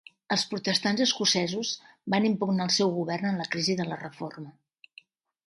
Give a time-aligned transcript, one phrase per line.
[0.35, 1.73] Els protestants escocesos
[2.15, 4.53] van impugnar el seu govern en la crisi de la reforma.